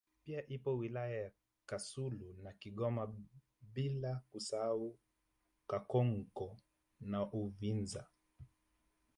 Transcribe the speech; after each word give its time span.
Pia 0.23 0.47
ipo 0.47 0.77
wilaya 0.77 1.21
ya 1.21 1.31
Kasulu 1.65 2.35
na 2.43 2.53
Kigoma 2.53 3.13
bila 3.61 4.21
kusahau 4.31 4.97
Kakonko 5.67 6.57
na 6.99 7.31
Uvinza 7.33 8.07